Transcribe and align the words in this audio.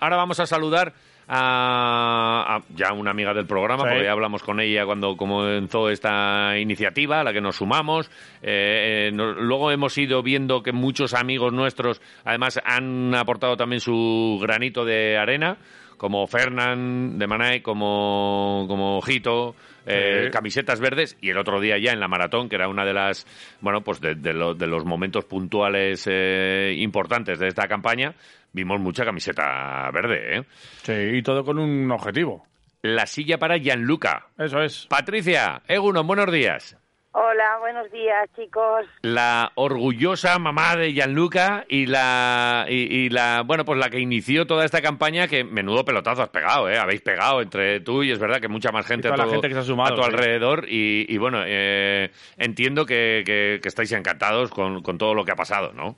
Ahora 0.00 0.16
vamos 0.16 0.38
a 0.40 0.46
saludar 0.46 0.94
a, 1.26 2.56
a 2.56 2.62
ya 2.74 2.92
una 2.92 3.10
amiga 3.10 3.34
del 3.34 3.46
programa, 3.46 3.82
Sí. 3.82 3.88
porque 3.90 4.04
ya 4.04 4.12
hablamos 4.12 4.42
con 4.42 4.60
ella 4.60 4.84
cuando 4.86 5.16
comenzó 5.16 5.90
esta 5.90 6.58
iniciativa, 6.58 7.20
a 7.20 7.24
la 7.24 7.32
que 7.32 7.40
nos 7.40 7.56
sumamos. 7.56 8.08
Eh, 8.42 9.08
eh, 9.08 9.10
no- 9.12 9.32
luego 9.34 9.70
hemos 9.70 9.96
ido 9.98 10.22
viendo 10.22 10.62
que 10.62 10.72
muchos 10.72 11.14
amigos 11.14 11.52
nuestros, 11.52 12.00
además, 12.24 12.60
han 12.64 13.14
aportado 13.14 13.56
también 13.56 13.80
su 13.80 14.38
granito 14.40 14.84
de 14.84 15.18
arena, 15.18 15.58
como 15.98 16.26
Fernán 16.26 17.18
de 17.18 17.26
Manay, 17.26 17.60
como, 17.60 18.64
como 18.68 19.02
Jito, 19.02 19.54
eh, 19.84 20.24
Sí. 20.26 20.30
camisetas 20.30 20.80
verdes 20.80 21.16
y 21.20 21.30
el 21.30 21.38
otro 21.38 21.60
día 21.60 21.76
ya 21.78 21.92
en 21.92 22.00
la 22.00 22.08
maratón, 22.08 22.48
que 22.48 22.56
era 22.56 22.68
una 22.68 22.84
de 22.84 22.94
las, 22.94 23.26
bueno, 23.60 23.82
pues 23.82 24.00
de, 24.00 24.14
de 24.14 24.32
lo- 24.32 24.54
de 24.54 24.66
los 24.66 24.84
momentos 24.84 25.24
puntuales 25.26 26.06
eh, 26.10 26.74
importantes 26.78 27.38
de 27.38 27.48
esta 27.48 27.68
campaña, 27.68 28.14
vimos 28.52 28.80
mucha 28.80 29.04
camiseta 29.04 29.90
verde, 29.92 30.38
¿eh? 30.38 30.42
Sí, 30.82 30.92
y 31.18 31.22
todo 31.22 31.44
con 31.44 31.58
un 31.58 31.90
objetivo. 31.90 32.46
La 32.82 33.06
silla 33.06 33.38
para 33.38 33.58
Gianluca. 33.58 34.26
Eso 34.38 34.62
es. 34.62 34.86
Patricia, 34.88 35.62
Egunon, 35.66 36.06
buenos 36.06 36.30
días. 36.32 36.76
Hola, 37.20 37.56
buenos 37.58 37.90
días, 37.90 38.28
chicos. 38.36 38.86
La 39.02 39.50
orgullosa 39.56 40.38
mamá 40.38 40.76
de 40.76 40.92
Gianluca 40.92 41.64
y 41.68 41.86
la, 41.86 42.64
y, 42.68 43.06
y 43.06 43.08
la, 43.08 43.42
bueno, 43.44 43.64
pues 43.64 43.76
la 43.80 43.90
que 43.90 43.98
inició 43.98 44.46
toda 44.46 44.64
esta 44.64 44.80
campaña, 44.80 45.26
que 45.26 45.42
menudo 45.42 45.84
pelotazo 45.84 46.22
has 46.22 46.28
pegado, 46.28 46.70
¿eh? 46.70 46.78
Habéis 46.78 47.00
pegado 47.00 47.42
entre 47.42 47.80
tú 47.80 48.04
y 48.04 48.12
es 48.12 48.20
verdad 48.20 48.40
que 48.40 48.46
mucha 48.46 48.70
más 48.70 48.86
gente, 48.86 49.08
a, 49.08 49.16
la 49.16 49.26
gente 49.26 49.48
que 49.48 49.54
se 49.54 49.60
ha 49.60 49.64
sumado, 49.64 49.94
a 49.94 49.96
tu 49.96 50.02
sí. 50.04 50.08
alrededor 50.12 50.66
y, 50.68 51.06
y 51.12 51.18
bueno, 51.18 51.42
eh, 51.44 52.12
entiendo 52.36 52.86
que, 52.86 53.24
que- 53.26 53.58
que 53.60 53.68
estáis 53.68 53.90
encantados 53.90 54.50
con, 54.50 54.80
con 54.82 54.96
todo 54.96 55.12
lo 55.14 55.24
que 55.24 55.32
ha 55.32 55.36
pasado, 55.36 55.72
¿no? 55.72 55.96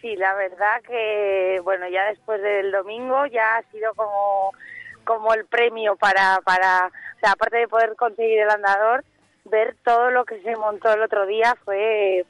Sí, 0.00 0.14
la 0.14 0.32
verdad 0.36 0.80
que, 0.86 1.58
bueno, 1.64 1.88
ya 1.88 2.04
después 2.04 2.40
del 2.40 2.70
domingo 2.70 3.26
ya 3.26 3.56
ha 3.56 3.62
sido 3.72 3.92
como, 3.94 4.52
como 5.02 5.34
el 5.34 5.44
premio 5.46 5.96
para, 5.96 6.38
para, 6.44 6.86
o 6.86 7.18
sea, 7.20 7.32
aparte 7.32 7.56
de 7.56 7.66
poder 7.66 7.96
conseguir 7.96 8.38
el 8.38 8.50
andador, 8.50 9.02
ver 9.44 9.76
todo 9.84 10.10
lo 10.10 10.24
que 10.24 10.40
se 10.42 10.56
montó 10.56 10.92
el 10.92 11.02
otro 11.02 11.26
día 11.26 11.56
fue 11.64 12.24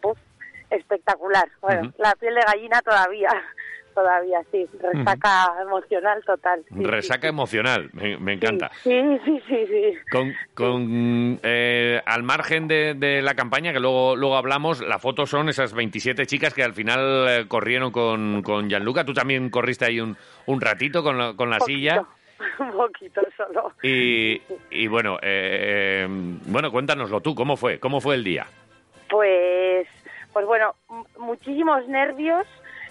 espectacular. 0.70 1.48
Bueno, 1.60 1.92
la 1.98 2.14
piel 2.14 2.34
de 2.34 2.40
gallina 2.42 2.80
todavía, 2.80 3.28
todavía, 3.94 4.40
sí, 4.50 4.66
resaca 4.80 5.52
emocional 5.60 6.22
total. 6.24 6.64
sí, 6.68 6.82
Resaca 6.82 7.28
emocional, 7.28 7.90
me, 7.92 8.16
me 8.16 8.32
encanta. 8.32 8.70
Sí, 8.82 9.00
sí, 9.24 9.42
sí, 9.46 9.66
sí. 9.66 9.94
Con, 10.10 10.32
con 10.54 11.40
eh, 11.42 12.00
al 12.06 12.22
margen 12.22 12.68
de, 12.68 12.94
de 12.94 13.20
la 13.20 13.34
campaña, 13.34 13.72
que 13.72 13.80
luego, 13.80 14.16
luego 14.16 14.36
hablamos, 14.36 14.80
la 14.80 14.98
foto 14.98 15.26
son 15.26 15.48
esas 15.50 15.74
27 15.74 16.24
chicas 16.26 16.54
que 16.54 16.64
al 16.64 16.72
final 16.72 17.26
eh, 17.28 17.44
corrieron 17.48 17.92
con, 17.92 18.42
con 18.42 18.68
Gianluca. 18.68 19.04
Tú 19.04 19.12
también 19.12 19.50
corriste 19.50 19.84
ahí 19.84 20.00
un, 20.00 20.16
un 20.46 20.60
ratito 20.60 21.02
con 21.02 21.18
la, 21.18 21.34
con 21.34 21.50
la 21.50 21.60
silla. 21.60 22.04
Un 22.58 22.72
poquito 22.72 23.20
solo. 23.36 23.72
Y, 23.82 24.42
y 24.70 24.86
bueno, 24.86 25.18
eh, 25.22 26.06
bueno, 26.08 26.70
cuéntanoslo 26.70 27.20
tú, 27.20 27.34
¿cómo 27.34 27.56
fue? 27.56 27.78
¿Cómo 27.78 28.00
fue 28.00 28.14
el 28.14 28.24
día? 28.24 28.46
Pues, 29.08 29.86
pues 30.32 30.46
bueno, 30.46 30.74
muchísimos 31.18 31.86
nervios, 31.88 32.46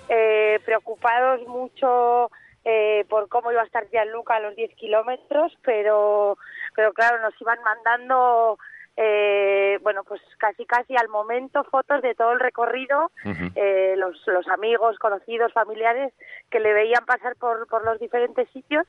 eh, 0.10 0.60
preocupados 0.66 1.48
mucho 1.48 2.30
eh, 2.64 3.06
por 3.10 3.28
cómo 3.28 3.52
iba 3.52 3.62
a 3.62 3.66
estar 3.66 3.88
Gianluca 3.90 4.36
a 4.36 4.40
los 4.40 4.56
10 4.56 4.76
kilómetros, 4.76 5.58
pero, 5.64 6.38
pero 6.76 6.94
claro, 6.94 7.20
nos 7.22 7.34
iban 7.42 7.58
mandando, 7.64 8.60
eh, 8.98 9.80
bueno, 9.82 10.04
pues 10.04 10.22
casi 10.38 10.66
casi 10.66 10.96
al 10.96 11.10
momento 11.10 11.64
fotos 11.64 12.04
de 12.04 12.14
todo 12.14 12.34
el 12.34 12.40
recorrido, 12.40 13.12
eh, 13.56 13.96
los, 13.98 14.22
los 14.28 14.48
amigos, 14.48 15.00
conocidos, 15.00 15.54
familiares 15.54 16.14
que 16.52 16.60
le 16.60 16.74
veían 16.74 17.06
pasar 17.06 17.36
por, 17.36 17.66
por 17.68 17.84
los 17.84 18.00
diferentes 18.00 18.48
sitios 18.50 18.86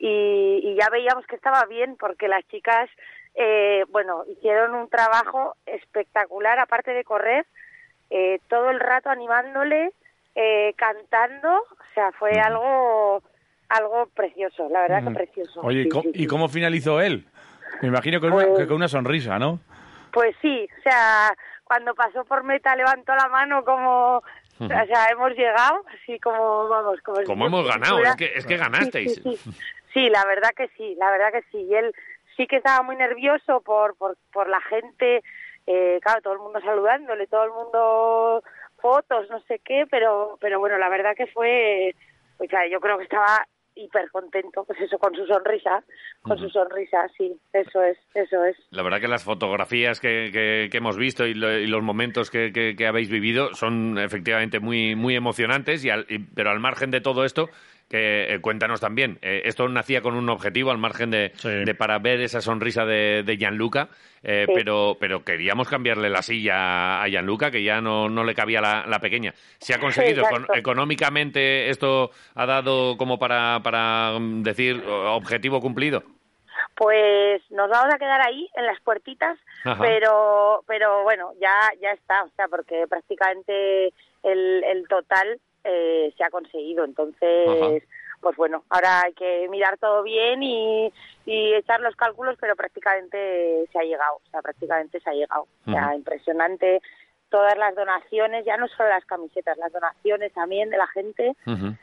y, 0.00 0.60
y 0.64 0.74
ya 0.80 0.88
veíamos 0.90 1.24
que 1.26 1.36
estaba 1.36 1.64
bien 1.66 1.96
porque 2.00 2.26
las 2.26 2.42
chicas, 2.48 2.88
eh, 3.34 3.84
bueno, 3.90 4.24
hicieron 4.28 4.74
un 4.74 4.88
trabajo 4.88 5.54
espectacular 5.66 6.58
aparte 6.58 6.92
de 6.92 7.04
correr, 7.04 7.46
eh, 8.10 8.40
todo 8.48 8.70
el 8.70 8.80
rato 8.80 9.10
animándole, 9.10 9.92
eh, 10.34 10.72
cantando, 10.76 11.48
o 11.58 11.94
sea, 11.94 12.10
fue 12.12 12.40
algo 12.40 13.22
algo 13.68 14.06
precioso, 14.16 14.68
la 14.68 14.80
verdad 14.80 15.04
que 15.04 15.10
precioso. 15.14 15.60
Oye, 15.62 15.80
¿y 15.80 15.84
Sí, 15.84 15.88
co- 15.90 16.02
sí, 16.02 16.10
¿y 16.14 16.18
sí. 16.22 16.26
cómo 16.26 16.48
finalizó 16.48 17.00
él? 17.00 17.24
Me 17.82 17.86
imagino 17.88 18.20
con, 18.20 18.32
una, 18.32 18.46
Pues- 18.46 18.58
que 18.58 18.66
con 18.66 18.76
una 18.76 18.88
sonrisa, 18.88 19.38
¿no? 19.38 19.60
Pues 20.12 20.34
sí, 20.42 20.66
o 20.76 20.82
sea, 20.82 21.32
cuando 21.62 21.94
pasó 21.94 22.24
por 22.24 22.42
meta 22.42 22.74
levantó 22.74 23.14
la 23.14 23.28
mano 23.28 23.64
como, 23.64 24.16
o 24.16 24.68
sea, 24.68 25.06
hemos 25.12 25.30
llegado, 25.36 25.84
así 25.94 26.18
como, 26.18 26.66
vamos, 26.68 27.00
como... 27.02 27.22
Como 27.22 27.46
hemos 27.46 27.64
ganado, 27.68 28.02
es 28.02 28.16
que, 28.16 28.32
es 28.34 28.44
que 28.44 28.56
ganasteis. 28.56 29.14
Sí, 29.14 29.22
sí, 29.22 29.36
sí. 29.36 29.50
Sí, 29.92 30.08
la 30.10 30.24
verdad 30.24 30.50
que 30.56 30.68
sí, 30.76 30.94
la 30.98 31.10
verdad 31.10 31.32
que 31.32 31.42
sí. 31.50 31.58
Y 31.68 31.74
él 31.74 31.92
sí 32.36 32.46
que 32.46 32.56
estaba 32.56 32.82
muy 32.82 32.96
nervioso 32.96 33.60
por, 33.62 33.96
por, 33.96 34.16
por 34.32 34.48
la 34.48 34.60
gente, 34.62 35.22
eh, 35.66 35.98
claro, 36.02 36.20
todo 36.22 36.32
el 36.34 36.38
mundo 36.40 36.60
saludándole, 36.60 37.26
todo 37.26 37.44
el 37.44 37.50
mundo 37.50 38.42
fotos, 38.80 39.28
no 39.30 39.40
sé 39.42 39.60
qué, 39.64 39.84
pero, 39.90 40.38
pero 40.40 40.58
bueno, 40.58 40.78
la 40.78 40.88
verdad 40.88 41.14
que 41.16 41.26
fue, 41.26 41.94
o 42.38 42.44
sea, 42.46 42.66
yo 42.68 42.80
creo 42.80 42.96
que 42.98 43.04
estaba 43.04 43.46
hiper 43.74 44.10
contento, 44.10 44.64
pues 44.64 44.80
eso, 44.80 44.98
con 44.98 45.14
su 45.14 45.26
sonrisa, 45.26 45.82
con 46.22 46.36
su 46.38 46.48
sonrisa, 46.50 47.06
sí, 47.16 47.32
eso 47.52 47.82
es, 47.82 47.96
eso 48.14 48.44
es. 48.44 48.56
La 48.70 48.82
verdad 48.82 49.00
que 49.00 49.08
las 49.08 49.24
fotografías 49.24 50.00
que, 50.00 50.30
que- 50.32 50.68
que 50.70 50.76
hemos 50.78 50.96
visto 50.98 51.24
y, 51.26 51.34
lo- 51.34 51.52
y 51.58 51.66
los 51.66 51.82
momentos 51.82 52.30
que, 52.30 52.52
que- 52.52 52.74
que 52.76 52.86
habéis 52.86 53.10
vivido 53.10 53.54
son 53.54 53.96
efectivamente 53.98 54.60
muy, 54.60 54.96
muy 54.96 55.14
emocionantes, 55.14 55.84
y 55.84 55.90
al- 55.90 56.06
y- 56.08 56.18
pero 56.18 56.50
al 56.50 56.60
margen 56.60 56.90
de 56.90 57.00
todo 57.00 57.24
esto, 57.24 57.48
que 57.90 58.32
eh, 58.32 58.40
cuéntanos 58.40 58.80
también, 58.80 59.18
eh, 59.20 59.42
esto 59.46 59.68
nacía 59.68 60.00
con 60.00 60.14
un 60.14 60.28
objetivo 60.30 60.70
al 60.70 60.78
margen 60.78 61.10
de, 61.10 61.32
Sí. 61.34 61.48
de 61.50 61.74
para 61.74 61.98
ver 61.98 62.20
esa 62.20 62.40
sonrisa 62.40 62.84
de, 62.86 63.24
de 63.24 63.36
Gianluca, 63.36 63.88
eh, 64.22 64.44
Sí. 64.46 64.52
pero, 64.54 64.96
pero 65.00 65.24
queríamos 65.24 65.68
cambiarle 65.68 66.08
la 66.08 66.22
silla 66.22 67.02
a 67.02 67.08
Gianluca, 67.08 67.50
que 67.50 67.64
ya 67.64 67.80
no, 67.80 68.08
no 68.08 68.22
le 68.22 68.34
cabía 68.36 68.60
la, 68.60 68.84
la 68.86 69.00
pequeña. 69.00 69.34
¿Se 69.58 69.74
ha 69.74 69.80
conseguido? 69.80 70.22
Económicamente 70.54 71.68
esto 71.68 72.12
ha 72.36 72.46
dado 72.46 72.96
como 72.96 73.18
para, 73.18 73.58
para 73.64 74.18
mm, 74.20 74.42
decir 74.44 74.82
objetivo 74.86 75.60
cumplido? 75.60 76.04
Pues 76.76 77.42
nos 77.50 77.68
vamos 77.68 77.92
a 77.92 77.98
quedar 77.98 78.20
ahí 78.26 78.48
en 78.54 78.66
las 78.66 78.80
puertitas, 78.80 79.36
Ajá. 79.64 79.82
pero 79.82 80.62
pero 80.66 81.02
bueno, 81.02 81.32
ya 81.40 81.70
ya 81.82 81.90
está, 81.90 82.22
o 82.22 82.28
sea, 82.36 82.48
porque 82.48 82.86
prácticamente 82.88 83.88
el, 84.22 84.62
el 84.64 84.86
total 84.88 85.40
eh, 85.64 86.12
se 86.16 86.24
ha 86.24 86.30
conseguido, 86.30 86.84
entonces 86.84 87.48
Ajá. 87.48 87.70
pues 88.20 88.36
bueno, 88.36 88.64
ahora 88.70 89.02
hay 89.04 89.12
que 89.14 89.48
mirar 89.50 89.78
todo 89.78 90.02
bien 90.02 90.42
y, 90.42 90.92
y 91.26 91.54
echar 91.54 91.80
los 91.80 91.96
cálculos, 91.96 92.36
pero 92.40 92.56
prácticamente 92.56 93.66
se 93.72 93.78
ha 93.78 93.82
llegado, 93.82 94.16
o 94.16 94.30
sea, 94.30 94.42
prácticamente 94.42 95.00
se 95.00 95.10
ha 95.10 95.14
llegado, 95.14 95.46
o 95.66 95.70
sea, 95.72 95.94
impresionante 95.94 96.80
todas 97.30 97.56
las 97.56 97.76
donaciones, 97.76 98.44
ya 98.44 98.56
no 98.56 98.66
solo 98.66 98.88
las 98.88 99.04
camisetas, 99.04 99.56
las 99.56 99.72
donaciones 99.72 100.32
también 100.32 100.68
de 100.68 100.76
la 100.76 100.88
gente, 100.88 101.32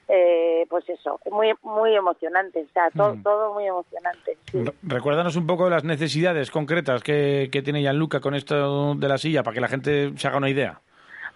eh, 0.09 0.65
pues 0.69 0.87
eso, 0.89 1.19
muy 1.31 1.53
muy 1.63 1.95
emocionante, 1.95 2.65
o 2.69 2.73
sea, 2.73 2.89
to- 2.91 3.15
Mm. 3.15 3.23
todo 3.23 3.53
muy 3.53 3.65
emocionante. 3.65 4.37
sí. 4.51 4.63
Re- 4.65 4.73
Recuérdanos 4.83 5.37
un 5.37 5.47
poco 5.47 5.69
las 5.69 5.85
necesidades 5.85 6.51
concretas 6.51 7.01
que, 7.01 7.47
que 7.51 7.61
tiene 7.61 7.79
Gianluca 7.81 8.19
con 8.19 8.35
esto 8.35 8.93
de 8.95 9.07
la 9.07 9.17
silla, 9.17 9.41
para 9.43 9.53
que 9.55 9.61
la 9.61 9.67
gente 9.69 10.11
se 10.17 10.27
haga 10.27 10.37
una 10.37 10.49
idea. 10.49 10.81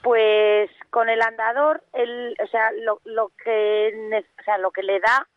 Pues 0.01 0.69
con 0.89 1.09
el 1.09 1.21
andador, 1.21 1.83
el, 1.93 2.35
o 2.43 2.47
sea, 2.47 2.71
lo, 2.71 2.99
lo 3.05 3.31
que 3.43 4.23
o 4.39 4.43
sea, 4.43 4.57
lo 4.57 4.71
que 4.71 4.83
le 4.83 4.99
da 4.99 5.27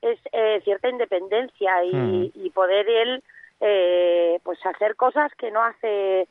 es 0.00 0.18
eh, 0.32 0.60
cierta 0.64 0.88
independencia 0.88 1.84
y, 1.84 1.92
Mm. 1.94 2.30
y 2.34 2.50
poder 2.50 2.88
él 2.88 3.22
eh, 3.60 4.40
pues 4.42 4.58
hacer 4.66 4.96
cosas 4.96 5.32
que 5.36 5.50
no 5.50 5.62
hace 5.62 6.28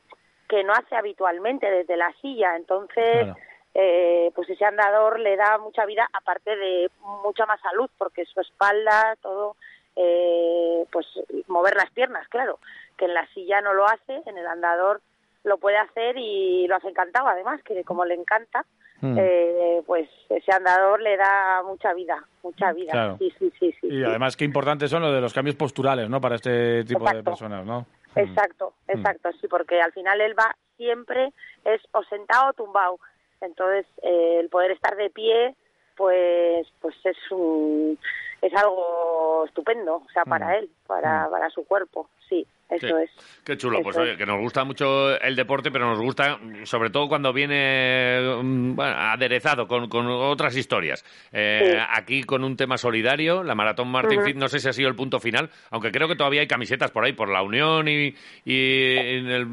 que 0.48 0.62
no 0.62 0.72
hace 0.74 0.94
habitualmente 0.94 1.70
desde 1.70 1.96
la 1.96 2.12
silla. 2.20 2.54
Entonces, 2.56 3.24
Claro. 3.24 3.36
eh, 3.74 4.30
pues 4.34 4.48
ese 4.50 4.64
andador 4.64 5.18
le 5.18 5.36
da 5.36 5.56
mucha 5.58 5.86
vida, 5.86 6.06
aparte 6.12 6.54
de 6.54 6.90
mucha 7.24 7.46
más 7.46 7.60
salud, 7.62 7.88
porque 7.96 8.24
su 8.26 8.40
espalda, 8.40 9.16
todo, 9.22 9.56
eh, 9.96 10.84
pues 10.92 11.06
mover 11.48 11.76
las 11.76 11.90
piernas, 11.92 12.28
claro, 12.28 12.58
que 12.98 13.06
en 13.06 13.14
la 13.14 13.26
silla 13.28 13.62
no 13.62 13.72
lo 13.72 13.86
hace, 13.86 14.20
en 14.26 14.36
el 14.36 14.46
andador 14.46 15.00
lo 15.44 15.58
puede 15.58 15.76
hacer 15.78 16.16
y 16.16 16.66
lo 16.66 16.76
hace 16.76 16.88
encantado, 16.88 17.28
además, 17.28 17.62
que 17.62 17.84
como 17.84 18.04
le 18.04 18.14
encanta, 18.14 18.64
Mm. 19.00 19.18
eh, 19.18 19.82
pues 19.86 20.08
ese 20.30 20.52
andador 20.52 21.02
le 21.02 21.16
da 21.18 21.62
mucha 21.62 21.92
vida, 21.92 22.24
mucha 22.42 22.72
vida. 22.72 22.92
Claro. 22.92 23.16
Sí, 23.18 23.30
sí, 23.38 23.52
sí, 23.58 23.72
sí. 23.78 23.86
Y 23.88 23.98
sí. 23.98 24.04
además 24.04 24.34
qué 24.34 24.44
importantes 24.46 24.88
son 24.90 25.02
los 25.02 25.12
de 25.12 25.20
los 25.20 25.34
cambios 25.34 25.56
posturales, 25.56 26.08
¿no? 26.08 26.20
Para 26.22 26.36
este 26.36 26.84
tipo 26.84 27.04
de 27.10 27.22
personas, 27.22 27.66
¿no? 27.66 27.86
Exacto, 28.14 28.72
exacto, 28.88 29.30
sí, 29.40 29.48
porque 29.48 29.82
al 29.82 29.92
final 29.92 30.20
él 30.20 30.34
va 30.38 30.56
siempre 30.78 31.32
es 31.64 31.82
o 31.92 32.02
sentado 32.04 32.50
o 32.50 32.52
tumbado. 32.54 32.98
Entonces, 33.42 33.84
eh, 34.02 34.38
el 34.40 34.48
poder 34.48 34.70
estar 34.70 34.96
de 34.96 35.10
pie, 35.10 35.54
pues, 35.96 36.66
pues 36.80 36.94
es 37.04 37.16
un, 37.30 37.98
es 38.40 38.54
algo 38.54 39.44
estupendo, 39.46 39.96
o 39.96 40.08
sea, 40.14 40.24
para 40.24 40.56
él, 40.56 40.70
para, 40.86 41.28
para 41.28 41.50
su 41.50 41.66
cuerpo, 41.66 42.08
sí, 42.28 42.46
eso 42.70 42.86
Sí. 42.86 42.92
es. 43.04 43.10
Qué 43.44 43.56
chulo, 43.58 43.82
pues 43.82 43.96
oye, 43.98 44.12
es. 44.12 44.18
que 44.18 44.24
nos 44.26 44.38
gusta 44.40 44.64
mucho 44.64 45.20
el 45.20 45.36
deporte, 45.36 45.70
pero 45.70 45.86
nos 45.90 46.00
gusta 46.00 46.38
sobre 46.64 46.88
todo 46.90 47.08
cuando 47.08 47.32
viene 47.32 48.20
mm, 48.42 48.74
bueno, 48.74 48.94
aderezado 48.96 49.68
con, 49.68 49.88
con 49.88 50.06
otras 50.06 50.56
historias. 50.56 51.04
Eh, 51.32 51.60
Sí. 51.64 51.78
Aquí 51.90 52.22
con 52.24 52.42
un 52.42 52.56
tema 52.56 52.78
solidario, 52.78 53.42
la 53.44 53.54
Maratón 53.54 53.88
Martin. 53.88 54.22
Fit, 54.24 54.36
no 54.36 54.48
sé 54.48 54.58
si 54.60 54.68
ha 54.68 54.72
sido 54.72 54.88
el 54.88 54.94
punto 54.96 55.20
final, 55.20 55.50
aunque 55.70 55.90
creo 55.92 56.08
que 56.08 56.16
todavía 56.16 56.40
hay 56.40 56.46
camisetas 56.46 56.90
por 56.90 57.04
ahí, 57.04 57.12
por 57.12 57.28
la 57.28 57.42
Unión 57.42 57.86
y, 57.86 58.14
y 58.44 58.96
en 58.96 59.26
el, 59.30 59.46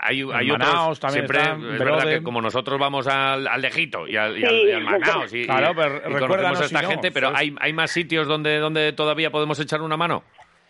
hay, 0.00 0.22
hay 0.32 0.46
Manaos 0.48 0.98
otros. 0.98 1.00
también 1.00 1.26
siempre, 1.28 1.38
está, 1.40 1.74
es 1.74 1.78
verdad 1.78 2.08
que 2.08 2.22
como 2.22 2.40
nosotros 2.40 2.78
vamos 2.80 3.06
al, 3.06 3.46
al 3.46 3.60
Lejito 3.60 4.08
y 4.08 4.16
al, 4.16 4.38
y 4.38 4.44
al, 4.44 4.50
Sí. 4.50 4.62
y 4.68 4.72
al 4.72 4.82
Manaos 4.84 5.32
y, 5.34 5.38
y- 5.42 5.46
Claro, 5.46 5.72
pero 5.76 5.96
y 5.98 6.18
conocemos 6.20 6.60
a 6.60 6.64
esta 6.64 6.78
si 6.80 6.84
no, 6.84 6.90
gente, 6.90 7.12
pero 7.12 7.26
¿sabes? 7.28 7.40
hay, 7.40 7.54
hay 7.60 7.72
más 7.74 7.90
sitios 7.90 8.26
donde, 8.26 8.58
donde 8.58 8.92
todavía 8.94 9.30
podemos 9.30 9.58
echar 9.60 9.82
una 9.82 9.96
mano. 9.96 10.24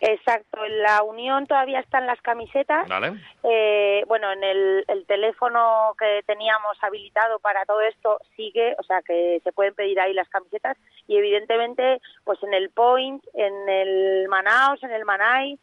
Exacto, 0.07 0.63
en 0.63 0.83
la 0.83 1.01
Unión 1.01 1.47
todavía 1.47 1.79
están 1.79 2.05
las 2.05 2.21
camisetas. 2.21 2.87
¿Vale? 2.87 3.13
Eh, 3.43 4.03
bueno, 4.07 4.31
en 4.31 4.43
el, 4.43 4.85
el 4.87 5.03
teléfono 5.07 5.95
que 5.97 6.21
teníamos 6.27 6.77
habilitado 6.83 7.39
para 7.39 7.65
todo 7.65 7.81
esto 7.81 8.19
sigue, 8.35 8.75
o 8.77 8.83
sea 8.83 9.01
que 9.01 9.41
se 9.43 9.51
pueden 9.51 9.73
pedir 9.73 9.99
ahí 9.99 10.13
las 10.13 10.29
camisetas 10.29 10.77
y 11.07 11.17
evidentemente 11.17 12.01
pues 12.23 12.41
en 12.43 12.53
el 12.53 12.69
Point, 12.69 13.23
en 13.33 13.67
el 13.67 14.27
Manaos, 14.27 14.83
en 14.83 14.91
el 14.91 15.05
Manay, 15.05 15.57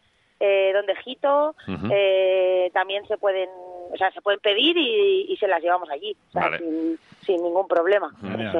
eh, 0.44 0.72
donde 0.74 0.96
Jito, 0.96 1.54
Ujú. 1.68 1.86
eh, 1.92 2.68
también 2.74 3.06
se 3.06 3.16
pueden, 3.16 3.48
o 3.92 3.96
sea, 3.96 4.10
se 4.10 4.20
pueden 4.20 4.40
pedir 4.40 4.76
y, 4.76 5.26
y 5.32 5.36
se 5.36 5.46
las 5.46 5.62
llevamos 5.62 5.88
allí, 5.88 6.16
o 6.28 6.32
sea, 6.32 6.42
Vale. 6.42 6.58
sin, 6.58 6.98
sin 7.24 7.42
ningún 7.44 7.68
problema. 7.68 8.10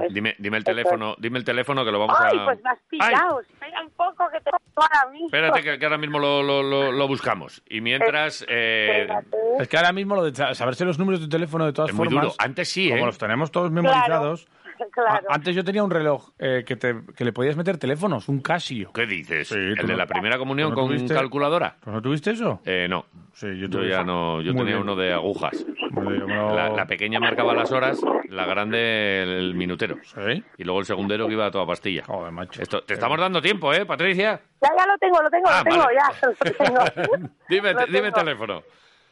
Es. 0.05 0.15
Dime, 0.15 0.37
dime 0.39 0.59
el 0.59 0.63
es. 0.63 0.65
teléfono, 0.65 1.17
dime 1.19 1.39
el 1.39 1.45
teléfono 1.45 1.85
que 1.85 1.91
lo 1.91 1.99
vamos 1.99 2.17
Ay, 2.21 2.39
a. 2.39 2.45
pues 2.45 2.63
me 2.63 2.71
has 2.71 2.79
Ay, 2.79 2.85
pillado, 2.89 3.41
espera 3.41 3.83
un 3.83 3.91
poco 3.91 4.29
que 4.31 4.41
te 4.41 4.51
ahora 4.77 5.11
mismo. 5.11 5.27
espérate 5.27 5.63
que, 5.63 5.79
que 5.79 5.85
ahora 5.85 5.99
mismo 5.99 6.19
lo, 6.21 6.43
lo, 6.43 6.63
lo- 6.63 6.93
lo 6.93 7.09
buscamos. 7.09 7.63
Y 7.69 7.81
mientras 7.81 8.45
eh, 8.49 9.01
Espérate. 9.03 9.37
Es 9.59 9.69
que 9.69 9.77
ahora 9.77 9.93
mismo 9.93 10.15
lo 10.15 10.23
de 10.25 10.35
sa- 10.35 10.55
saberse 10.55 10.85
los 10.85 10.99
números 11.01 11.21
de 11.21 11.29
teléfono 11.29 11.67
de 11.67 11.73
todas 11.73 11.91
es 11.91 11.97
muy 11.97 12.07
formas, 12.07 12.25
duro. 12.25 12.35
Antes 12.39 12.69
sí, 12.69 12.89
¿eh? 12.89 12.93
como 12.93 13.07
los 13.07 13.19
tenemos 13.19 13.51
todos 13.51 13.71
memorizados. 13.73 14.45
Claro. 14.45 14.62
Antes 15.29 15.55
yo 15.55 15.65
tenía 15.65 15.83
un 15.85 15.91
reloj 15.91 16.31
eh, 16.39 16.65
que, 16.67 16.77
te, 16.77 16.95
que 17.17 17.25
le 17.25 17.33
podías 17.33 17.57
meter 17.57 17.79
teléfonos, 17.79 18.29
un 18.29 18.41
Casio. 18.41 18.93
¿Qué 18.93 19.07
dices? 19.07 19.49
Sí, 19.49 19.55
¿El 19.57 19.75
de 19.77 19.83
no- 19.85 19.97
la 19.97 20.07
primera 20.07 20.39
comunión 20.39 20.71
no 20.71 20.75
con 20.77 20.89
tuviste- 20.89 21.15
calculadora? 21.15 21.77
¿Pues 21.81 21.95
¿No 21.95 22.03
tuviste 22.03 22.31
eso? 22.33 22.61
Eh, 22.65 22.87
no. 22.89 23.07
Sí, 23.35 23.47
yo 23.59 23.67
ya 23.85 24.03
no. 24.05 24.41
Yo 24.43 24.53
Muy 24.53 24.61
tenía 24.61 24.75
bien. 24.77 24.83
uno 24.83 24.95
de 24.95 25.13
agujas. 25.13 25.65
Bien, 25.91 26.27
La, 26.29 26.69
la 26.71 26.87
pequeña 26.87 27.19
marcaba 27.19 27.55
las 27.55 27.73
horas, 27.73 27.99
la 28.29 28.45
grande 28.45 29.23
el 29.23 29.55
minutero. 29.55 29.97
¿Sí? 30.03 30.45
Y 30.59 30.65
luego 30.65 30.81
el 30.81 30.87
segundero 30.87 31.27
que 31.27 31.33
iba 31.33 31.47
a 31.47 31.51
toda 31.51 31.65
pastilla. 31.67 32.05
Joder, 32.05 32.31
macho. 32.31 32.61
Esto, 32.61 32.83
te 32.83 32.95
estamos 32.95 33.19
dando 33.19 33.41
tiempo, 33.41 33.73
¿eh, 33.73 33.87
Patricia? 33.87 34.41
Ya, 34.61 34.69
ya 34.77 34.87
lo 34.87 34.99
tengo, 34.99 35.23
lo 35.23 35.31
tengo, 35.31 35.49
Ah, 35.49 35.63
lo 35.65 35.71
tengo, 35.71 35.85
vale. 35.85 35.99
ya, 35.99 36.29
lo 36.29 36.35
tengo. 37.15 37.29
Dime, 37.49 37.73
Lo 37.73 37.87
dime 37.87 38.01
tengo. 38.03 38.17
teléfono. 38.19 38.63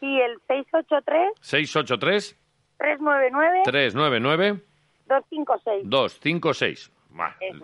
Sí, 0.01 0.19
el 0.21 0.39
683 0.47 1.33
683 1.41 2.39
399 2.79 3.61
399 3.65 4.61
2, 5.11 5.25
5, 5.29 5.59
6. 5.65 5.91
2, 5.91 6.19
5, 6.21 6.55
6. 6.55 6.93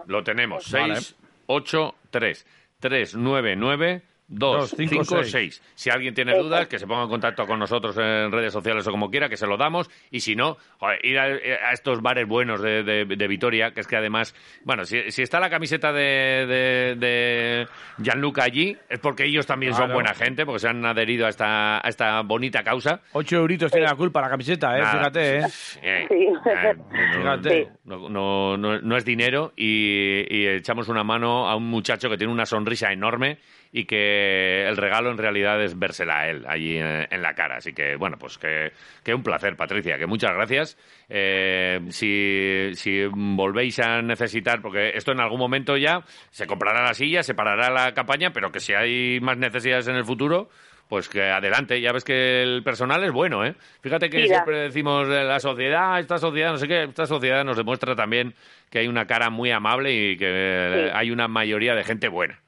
Lo 0.06 0.24
tenemos. 0.24 0.64
6, 0.64 1.16
8, 1.46 1.94
3. 2.10 2.46
3, 2.80 3.14
9, 3.14 3.56
9. 3.56 4.02
2, 4.28 4.74
5, 4.76 5.24
6. 5.24 5.62
Si 5.74 5.90
alguien 5.90 6.14
tiene 6.14 6.36
dudas, 6.36 6.66
que 6.66 6.78
se 6.78 6.86
ponga 6.86 7.04
en 7.04 7.08
contacto 7.08 7.46
con 7.46 7.58
nosotros 7.58 7.96
en 7.96 8.32
redes 8.32 8.52
sociales 8.52 8.86
o 8.86 8.90
como 8.90 9.10
quiera, 9.10 9.28
que 9.28 9.36
se 9.36 9.46
lo 9.46 9.56
damos. 9.56 9.88
Y 10.10 10.20
si 10.20 10.34
no, 10.34 10.56
ir 11.02 11.18
a, 11.18 11.72
estos 11.72 12.02
bares 12.02 12.26
buenos 12.26 12.60
de, 12.60 12.82
de, 12.82 13.28
Vitoria, 13.28 13.72
que 13.72 13.80
es 13.80 13.86
que 13.86 13.96
además, 13.96 14.34
bueno, 14.64 14.84
si, 14.84 15.10
si 15.10 15.22
está 15.22 15.38
la 15.38 15.50
camiseta 15.50 15.92
de, 15.92 16.96
de, 16.98 17.66
Gianluca 18.02 18.44
allí, 18.44 18.76
es 18.88 18.98
porque 18.98 19.24
ellos 19.24 19.46
también 19.46 19.74
son 19.74 19.92
buena 19.92 20.14
gente, 20.14 20.44
porque 20.44 20.60
se 20.60 20.68
han 20.68 20.84
adherido 20.84 21.26
a 21.26 21.28
esta, 21.28 21.78
a 21.78 21.88
esta 21.88 22.22
bonita 22.22 22.62
causa. 22.62 23.00
Ocho 23.12 23.36
euritos 23.36 23.70
tiene 23.70 23.86
la 23.86 23.94
culpa 23.94 24.20
la 24.20 24.30
camiseta, 24.30 24.76
¿eh? 24.76 24.84
Fíjate, 24.84 25.38
¿eh? 25.38 25.42
sí. 25.48 25.78
eh, 25.82 26.06
eh 26.10 26.74
no, 26.76 27.12
fíjate. 27.12 27.68
No, 27.84 28.96
es 28.96 29.04
dinero 29.04 29.52
y 29.56 30.46
echamos 30.46 30.88
una 30.88 31.04
mano 31.04 31.48
a 31.48 31.56
un 31.56 31.68
muchacho 31.68 32.08
que 32.08 32.16
tiene 32.16 32.32
una 32.32 32.46
sonrisa 32.46 32.92
enorme 32.92 33.38
y 33.78 33.84
que 33.84 34.66
el 34.66 34.74
regalo 34.78 35.10
en 35.10 35.18
realidad 35.18 35.62
es 35.62 35.78
vérsela 35.78 36.20
a 36.20 36.30
él 36.30 36.44
allí 36.48 36.78
en, 36.78 37.06
en 37.10 37.20
la 37.20 37.34
cara. 37.34 37.56
Así 37.58 37.74
que, 37.74 37.96
bueno, 37.96 38.16
pues 38.18 38.38
que, 38.38 38.72
que 39.04 39.12
un 39.12 39.22
placer, 39.22 39.54
Patricia, 39.54 39.98
que 39.98 40.06
muchas 40.06 40.32
gracias. 40.32 40.78
Eh, 41.10 41.80
si, 41.90 42.70
si 42.72 43.04
volvéis 43.12 43.78
a 43.80 44.00
necesitar, 44.00 44.62
porque 44.62 44.92
esto 44.94 45.12
en 45.12 45.20
algún 45.20 45.38
momento 45.38 45.76
ya 45.76 46.00
se 46.30 46.46
comprará 46.46 46.82
la 46.84 46.94
silla, 46.94 47.22
se 47.22 47.34
parará 47.34 47.68
la 47.68 47.92
campaña, 47.92 48.30
pero 48.32 48.50
que 48.50 48.60
si 48.60 48.72
hay 48.72 49.20
más 49.20 49.36
necesidades 49.36 49.88
en 49.88 49.96
el 49.96 50.06
futuro, 50.06 50.48
pues 50.88 51.10
que 51.10 51.24
adelante, 51.24 51.78
ya 51.78 51.92
ves 51.92 52.04
que 52.04 52.42
el 52.42 52.62
personal 52.62 53.04
es 53.04 53.12
bueno, 53.12 53.44
¿eh? 53.44 53.56
Fíjate 53.82 54.08
que 54.08 54.22
Mira. 54.22 54.28
siempre 54.36 54.58
decimos 54.60 55.06
eh, 55.08 55.22
la 55.22 55.38
sociedad, 55.38 55.98
esta 56.00 56.16
sociedad, 56.16 56.52
no 56.52 56.56
sé 56.56 56.66
qué, 56.66 56.84
esta 56.84 57.04
sociedad 57.04 57.44
nos 57.44 57.58
demuestra 57.58 57.94
también 57.94 58.32
que 58.70 58.78
hay 58.78 58.88
una 58.88 59.04
cara 59.06 59.28
muy 59.28 59.50
amable 59.50 59.92
y 59.92 60.16
que 60.16 60.26
eh, 60.28 60.84
Sí. 60.86 60.90
hay 60.94 61.10
una 61.10 61.28
mayoría 61.28 61.74
de 61.74 61.84
gente 61.84 62.08
buena. 62.08 62.40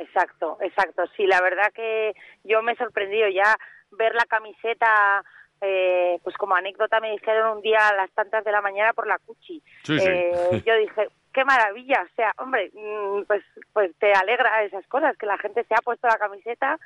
Exacto, 0.00 0.58
exacto. 0.60 1.04
Sí, 1.16 1.26
la 1.26 1.40
verdad 1.40 1.72
que 1.74 2.14
yo 2.44 2.62
me 2.62 2.72
he 2.72 2.76
sorprendido 2.76 3.28
ya 3.28 3.56
ver 3.92 4.14
la 4.14 4.24
camiseta. 4.24 5.22
Eh, 5.62 6.18
pues 6.24 6.34
como 6.38 6.54
anécdota 6.54 7.00
me 7.00 7.10
dijeron 7.10 7.58
un 7.58 7.62
día 7.62 7.88
a 7.88 7.94
las 7.94 8.10
tantas 8.12 8.42
de 8.44 8.50
la 8.50 8.62
mañana 8.62 8.94
por 8.94 9.06
la 9.06 9.18
Cuchi. 9.18 9.62
Sí, 9.82 9.98
sí. 9.98 10.08
Eh, 10.08 10.62
yo 10.64 10.74
dije, 10.76 11.08
qué 11.34 11.44
maravilla, 11.44 12.06
o 12.10 12.14
sea, 12.16 12.32
hombre, 12.38 12.70
mm, 12.72 13.24
pues 13.26 13.44
pues 13.74 13.94
te 13.98 14.10
alegra 14.14 14.62
esas 14.64 14.86
cosas, 14.86 15.18
que 15.18 15.26
la 15.26 15.36
gente 15.36 15.62
se 15.64 15.74
ha 15.74 15.82
puesto 15.82 16.08
la 16.08 16.16
camiseta 16.16 16.78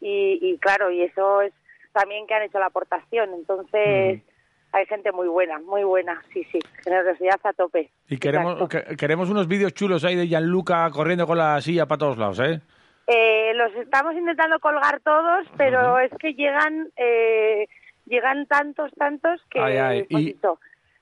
y, 0.00 0.40
y 0.42 0.58
claro, 0.58 0.90
y 0.90 1.02
eso 1.02 1.40
es 1.40 1.52
también 1.92 2.26
que 2.26 2.34
han 2.34 2.42
hecho 2.42 2.58
la 2.58 2.66
aportación. 2.66 3.32
Entonces, 3.32 4.22
hay 4.76 4.84
gente 4.86 5.10
muy 5.10 5.26
buena, 5.26 5.58
muy 5.60 5.84
buena, 5.84 6.22
sí, 6.34 6.44
sí, 6.52 6.58
generosidad 6.84 7.40
a 7.44 7.52
tope. 7.54 7.90
Y 8.08 8.18
queremos, 8.18 8.68
que- 8.68 8.94
queremos 8.96 9.30
unos 9.30 9.48
vídeos 9.48 9.72
chulos 9.72 10.04
ahí 10.04 10.14
de 10.16 10.28
Gianluca 10.28 10.90
corriendo 10.90 11.26
con 11.26 11.38
la 11.38 11.58
silla 11.62 11.86
para 11.86 11.98
todos 11.98 12.18
lados, 12.18 12.38
¿eh? 12.40 12.60
Eh, 13.06 13.52
los 13.54 13.72
estamos 13.74 14.14
intentando 14.14 14.58
colgar 14.60 15.00
todos, 15.00 15.46
pero 15.56 15.98
es 16.00 16.10
que 16.18 16.34
llegan 16.34 16.88
eh, 16.96 17.66
llegan 18.04 18.46
tantos, 18.46 18.92
tantos 18.98 19.40
que 19.50 19.60
Ay, 19.60 19.76
ay, 19.78 20.02
pues 20.10 20.22
y- 20.24 20.36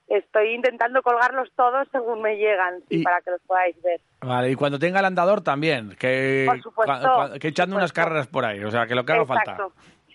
estoy 0.07 0.53
intentando 0.53 1.01
colgarlos 1.01 1.51
todos 1.55 1.87
según 1.91 2.21
me 2.21 2.37
llegan, 2.37 2.75
sí, 2.89 2.99
Y- 2.99 3.03
para 3.03 3.19
que 3.21 3.31
los 3.31 3.41
podáis 3.41 3.75
ver. 3.81 3.99
Vale, 4.21 4.51
y 4.51 4.55
cuando 4.55 4.79
tenga 4.79 4.99
el 4.99 5.05
andador 5.05 5.41
también, 5.41 5.95
que, 5.99 6.45
Por 6.47 6.61
supuesto, 6.61 6.93
cua- 6.93 7.29
cua- 7.31 7.39
que 7.39 7.47
echando 7.49 7.73
por 7.73 7.81
unas 7.81 7.91
carreras 7.91 8.27
por 8.27 8.45
ahí, 8.45 8.63
o 8.63 8.71
sea, 8.71 8.85
que 8.87 8.95
lo 8.95 9.03
que 9.03 9.11
haga 9.13 9.25
falta. 9.25 9.57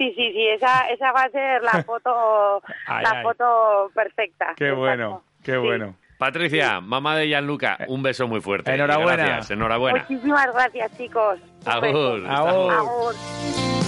Sí, 0.00 0.14
sí, 0.16 0.32
sí, 0.32 0.48
esa, 0.48 0.88
esa 0.88 1.12
va 1.12 1.24
a 1.24 1.28
ser 1.28 1.62
la 1.62 1.82
foto, 1.86 2.62
Ay, 2.86 3.02
la 3.04 3.10
ay. 3.18 3.22
foto 3.22 3.90
perfecta. 3.94 4.54
Qué 4.56 4.64
Exacto. 4.68 4.78
bueno, 4.80 5.22
qué 5.44 5.52
Sí. 5.52 5.58
bueno. 5.58 5.94
Patricia, 6.16 6.80
mamá 6.80 7.16
de 7.16 7.28
Gianluca, 7.28 7.76
un 7.88 8.02
beso 8.02 8.26
muy 8.26 8.40
fuerte. 8.40 8.72
Enhorabuena. 8.74 9.24
Gracias, 9.26 9.50
enhorabuena. 9.50 10.06
Muchísimas 10.08 10.52
gracias, 10.54 10.96
chicos. 10.96 11.38
Agur. 11.66 12.26
Agur. 12.26 12.72
Agur. 12.72 13.79